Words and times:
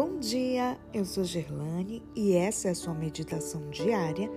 Bom 0.00 0.20
dia, 0.20 0.78
eu 0.94 1.04
sou 1.04 1.24
Gerlane 1.24 2.04
e 2.14 2.32
essa 2.32 2.68
é 2.68 2.70
a 2.70 2.74
sua 2.76 2.94
meditação 2.94 3.68
diária 3.68 4.30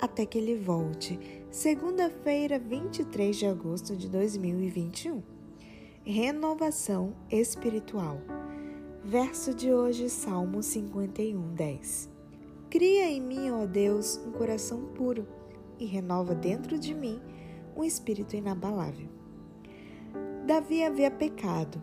até 0.00 0.24
que 0.24 0.38
ele 0.38 0.56
volte, 0.56 1.20
segunda-feira, 1.50 2.58
23 2.58 3.36
de 3.36 3.44
agosto 3.44 3.94
de 3.94 4.08
2021. 4.08 5.22
Renovação 6.06 7.14
espiritual. 7.30 8.18
Verso 9.04 9.52
de 9.52 9.70
hoje, 9.70 10.08
Salmo 10.08 10.62
51, 10.62 11.52
10. 11.52 12.08
Cria 12.70 13.04
em 13.04 13.20
mim, 13.20 13.50
ó 13.50 13.66
Deus, 13.66 14.18
um 14.26 14.32
coração 14.32 14.86
puro 14.94 15.28
e 15.78 15.84
renova 15.84 16.34
dentro 16.34 16.78
de 16.78 16.94
mim 16.94 17.20
um 17.76 17.84
espírito 17.84 18.36
inabalável. 18.36 19.10
Davi 20.46 20.82
havia 20.82 21.10
pecado. 21.10 21.78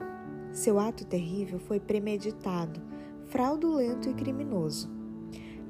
Seu 0.52 0.80
ato 0.80 1.06
terrível 1.06 1.60
foi 1.60 1.80
premeditado, 1.80 2.90
fraudulento 3.31 4.09
e 4.09 4.13
criminoso. 4.13 4.91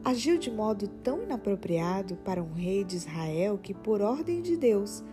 Agiu 0.03 0.39
de 0.39 0.49
modo 0.49 0.87
tão 0.87 1.21
inapropriado 1.21 2.15
para 2.17 2.41
um 2.41 2.53
rei 2.53 2.83
de 2.83 2.95
Israel 2.95 3.59
que, 3.61 3.71
por 3.71 4.01
ordem 4.01 4.41
de 4.41 4.57
Deus, 4.57 5.03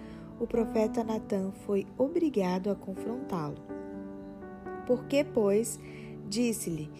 o 0.41 0.47
profeta 0.47 1.05
Natã 1.05 1.53
foi 1.67 1.87
obrigado 1.99 2.71
a 2.71 2.75
confrontá-lo. 2.75 3.59
Por 4.87 5.05
que, 5.05 5.23
pois, 5.23 5.79
disse-lhe: 6.27 6.91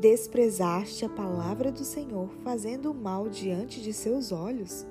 Desprezaste 0.00 1.04
a 1.04 1.08
palavra 1.08 1.72
do 1.72 1.84
Senhor, 1.84 2.28
fazendo 2.44 2.92
o 2.92 2.94
mal 2.94 3.28
diante 3.28 3.82
de 3.82 3.92
seus 3.92 4.30
olhos? 4.30 4.86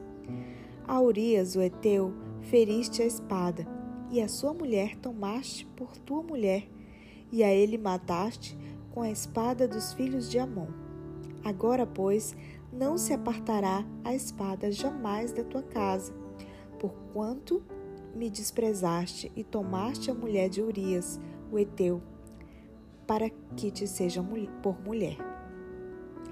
A 0.85 0.99
Urias, 0.99 1.55
o 1.55 1.61
Eteu, 1.61 2.13
feriste 2.41 3.01
a 3.01 3.05
espada, 3.05 3.65
e 4.11 4.19
a 4.19 4.27
sua 4.27 4.53
mulher 4.53 4.97
tomaste 4.97 5.65
por 5.67 5.97
tua 5.97 6.21
mulher, 6.21 6.67
e 7.31 7.45
a 7.45 7.53
ele 7.53 7.77
mataste 7.77 8.57
com 8.91 9.01
a 9.01 9.09
espada 9.09 9.67
dos 9.67 9.93
filhos 9.93 10.29
de 10.29 10.37
Amon. 10.37 10.67
Agora, 11.43 11.85
pois, 11.85 12.35
não 12.71 12.97
se 12.97 13.13
apartará 13.13 13.85
a 14.03 14.13
espada 14.13 14.71
jamais 14.71 15.31
da 15.31 15.43
tua 15.43 15.63
casa, 15.63 16.13
porquanto 16.79 17.63
me 18.15 18.29
desprezaste 18.29 19.31
e 19.35 19.43
tomaste 19.43 20.11
a 20.11 20.13
mulher 20.13 20.49
de 20.49 20.61
Urias, 20.61 21.19
o 21.51 21.57
Eteu, 21.57 22.01
para 23.07 23.29
que 23.55 23.71
te 23.71 23.87
seja 23.87 24.23
por 24.61 24.79
mulher. 24.81 25.17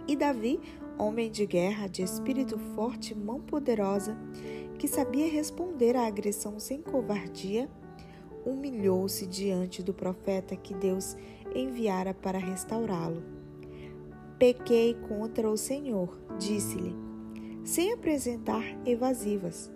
E 0.07 0.15
Davi, 0.15 0.59
homem 0.97 1.29
de 1.29 1.45
guerra, 1.45 1.87
de 1.87 2.01
espírito 2.01 2.57
forte 2.75 3.13
e 3.13 3.15
mão 3.15 3.39
poderosa, 3.39 4.17
que 4.77 4.87
sabia 4.87 5.29
responder 5.29 5.95
à 5.95 6.07
agressão 6.07 6.59
sem 6.59 6.81
covardia, 6.81 7.69
humilhou-se 8.49 9.25
diante 9.25 9.83
do 9.83 9.93
profeta 9.93 10.55
que 10.55 10.73
Deus 10.73 11.15
enviara 11.53 12.13
para 12.13 12.37
restaurá-lo. 12.37 13.23
Pequei 14.37 14.93
contra 14.93 15.49
o 15.49 15.57
Senhor, 15.57 16.17
disse-lhe, 16.37 16.95
sem 17.63 17.93
apresentar 17.93 18.63
evasivas. 18.85 19.71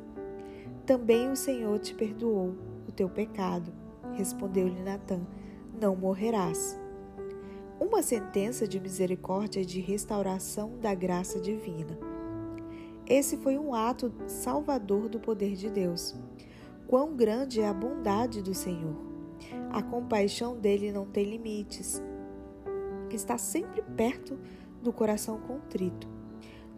Também 0.86 1.30
o 1.30 1.36
Senhor 1.36 1.80
te 1.80 1.94
perdoou 1.94 2.56
o 2.88 2.92
teu 2.92 3.10
pecado. 3.10 3.72
Respondeu-lhe 4.14 4.82
Natã: 4.82 5.20
Não 5.80 5.96
morrerás. 5.96 6.80
Uma 7.80 8.02
sentença 8.02 8.68
de 8.68 8.80
misericórdia 8.80 9.62
e 9.62 9.66
de 9.66 9.80
restauração 9.80 10.78
da 10.80 10.94
graça 10.94 11.40
divina. 11.40 11.98
Esse 13.06 13.36
foi 13.38 13.58
um 13.58 13.74
ato 13.74 14.14
salvador 14.28 15.10
do 15.10 15.20
poder 15.20 15.56
de 15.56 15.70
Deus. 15.70 16.16
Quão 16.88 17.16
grande 17.16 17.62
é 17.62 17.68
a 17.68 17.74
bondade 17.74 18.42
do 18.42 18.54
Senhor! 18.54 18.96
A 19.72 19.82
compaixão 19.82 20.60
dele 20.60 20.92
não 20.92 21.06
tem 21.06 21.26
limites. 21.26 22.02
Está 23.10 23.38
sempre 23.38 23.82
perto 23.82 24.40
do 24.82 24.92
coração 24.92 25.40
contrito. 25.40 26.08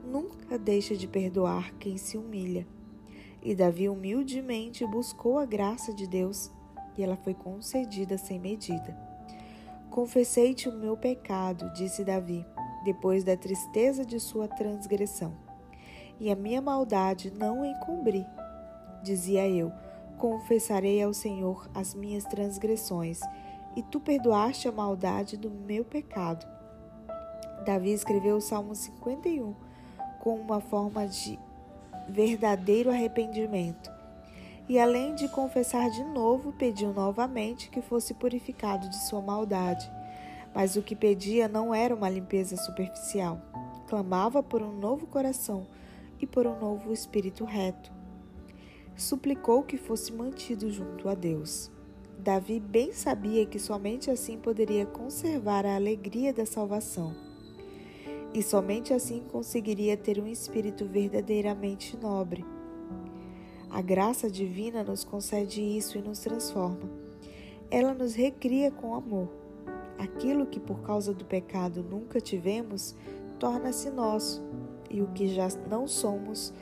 Nunca 0.03 0.57
deixa 0.57 0.95
de 0.95 1.07
perdoar 1.07 1.73
quem 1.75 1.97
se 1.97 2.17
humilha. 2.17 2.67
E 3.41 3.53
Davi 3.53 3.89
humildemente 3.89 4.85
buscou 4.85 5.37
a 5.37 5.45
graça 5.45 5.93
de 5.93 6.07
Deus 6.07 6.51
e 6.97 7.03
ela 7.03 7.17
foi 7.17 7.33
concedida 7.33 8.17
sem 8.17 8.39
medida. 8.39 8.97
Confessei-te 9.89 10.67
o 10.67 10.73
meu 10.73 10.97
pecado, 10.97 11.71
disse 11.73 12.03
Davi, 12.03 12.45
depois 12.83 13.23
da 13.23 13.35
tristeza 13.35 14.05
de 14.05 14.19
sua 14.19 14.47
transgressão. 14.47 15.33
E 16.19 16.31
a 16.31 16.35
minha 16.35 16.61
maldade 16.61 17.31
não 17.31 17.65
encobri. 17.65 18.25
Dizia 19.03 19.47
eu: 19.47 19.71
Confessarei 20.17 21.01
ao 21.03 21.13
Senhor 21.13 21.69
as 21.73 21.93
minhas 21.93 22.23
transgressões, 22.23 23.19
e 23.75 23.83
tu 23.83 23.99
perdoaste 23.99 24.67
a 24.67 24.71
maldade 24.71 25.35
do 25.35 25.49
meu 25.51 25.83
pecado. 25.83 26.45
Davi 27.65 27.91
escreveu 27.91 28.37
o 28.37 28.41
Salmo 28.41 28.73
51 28.73 29.53
com 30.19 30.35
uma 30.35 30.61
forma 30.61 31.05
de 31.07 31.37
verdadeiro 32.07 32.89
arrependimento. 32.89 33.91
E 34.69 34.79
além 34.79 35.13
de 35.13 35.27
confessar 35.27 35.89
de 35.89 36.03
novo, 36.03 36.53
pediu 36.53 36.93
novamente 36.93 37.69
que 37.69 37.81
fosse 37.81 38.13
purificado 38.13 38.89
de 38.89 38.97
sua 39.03 39.21
maldade. 39.21 39.91
Mas 40.53 40.75
o 40.75 40.81
que 40.81 40.95
pedia 40.95 41.47
não 41.47 41.73
era 41.75 41.93
uma 41.93 42.09
limpeza 42.09 42.55
superficial. 42.55 43.39
Clamava 43.87 44.41
por 44.41 44.63
um 44.63 44.71
novo 44.71 45.05
coração 45.05 45.67
e 46.19 46.25
por 46.25 46.47
um 46.47 46.57
novo 46.57 46.91
espírito 46.91 47.43
reto 47.43 47.91
suplicou 48.95 49.63
que 49.63 49.77
fosse 49.77 50.13
mantido 50.13 50.71
junto 50.71 51.09
a 51.09 51.13
Deus. 51.13 51.71
Davi 52.17 52.59
bem 52.59 52.93
sabia 52.93 53.45
que 53.45 53.59
somente 53.59 54.09
assim 54.09 54.37
poderia 54.37 54.85
conservar 54.85 55.65
a 55.65 55.75
alegria 55.75 56.33
da 56.33 56.45
salvação. 56.45 57.13
E 58.33 58.41
somente 58.41 58.93
assim 58.93 59.23
conseguiria 59.31 59.95
ter 59.95 60.19
um 60.19 60.27
espírito 60.27 60.85
verdadeiramente 60.85 61.97
nobre. 61.97 62.45
A 63.69 63.81
graça 63.81 64.29
divina 64.29 64.83
nos 64.83 65.03
concede 65.03 65.61
isso 65.61 65.97
e 65.97 66.01
nos 66.01 66.19
transforma. 66.19 66.89
Ela 67.69 67.93
nos 67.93 68.15
recria 68.15 68.71
com 68.71 68.95
amor. 68.95 69.29
Aquilo 69.97 70.45
que 70.45 70.59
por 70.59 70.81
causa 70.81 71.13
do 71.13 71.25
pecado 71.25 71.83
nunca 71.83 72.19
tivemos 72.19 72.95
torna-se 73.39 73.89
nosso, 73.89 74.43
e 74.89 75.01
o 75.01 75.07
que 75.07 75.27
já 75.27 75.47
não 75.69 75.87
somos 75.87 76.53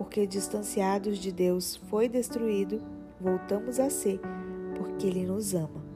porque 0.00 0.26
distanciados 0.26 1.18
de 1.18 1.30
Deus 1.30 1.76
foi 1.90 2.08
destruído, 2.08 2.80
voltamos 3.20 3.78
a 3.78 3.90
ser, 3.90 4.18
porque 4.78 5.06
Ele 5.06 5.26
nos 5.26 5.52
ama. 5.52 5.89